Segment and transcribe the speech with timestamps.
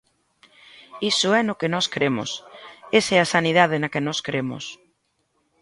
[1.11, 2.29] ¡Iso é no que nós cremos!,
[2.99, 4.63] ¡esa é a sanidade na que nós cremos!